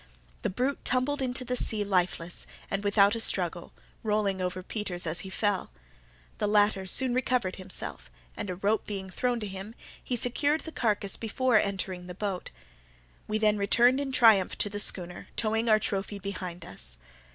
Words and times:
The 0.41 0.49
brute 0.49 0.83
tumbled 0.83 1.21
into 1.21 1.45
the 1.45 1.55
sea 1.55 1.83
lifeless, 1.83 2.47
and 2.71 2.83
without 2.83 3.13
a 3.13 3.19
struggle, 3.19 3.71
rolling 4.01 4.41
over 4.41 4.63
Peters 4.63 5.05
as 5.05 5.19
he 5.19 5.29
fell. 5.29 5.69
The 6.39 6.47
latter 6.47 6.87
soon 6.87 7.13
recovered 7.13 7.57
himself, 7.57 8.09
and 8.35 8.49
a 8.49 8.55
rope 8.55 8.87
being 8.87 9.11
thrown 9.11 9.39
him, 9.41 9.75
he 10.03 10.15
secured 10.15 10.61
the 10.61 10.71
carcass 10.71 11.17
before 11.17 11.57
entering 11.57 12.07
the 12.07 12.15
boat. 12.15 12.49
We 13.27 13.37
then 13.37 13.59
returned 13.59 13.99
in 13.99 14.11
triumph 14.11 14.57
to 14.57 14.71
the 14.71 14.79
schooner, 14.79 15.27
towing 15.35 15.69
our 15.69 15.77
trophy 15.77 16.17
behind 16.17 16.65
us. 16.65 16.97